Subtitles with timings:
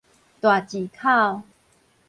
[0.39, 1.43] 大舌口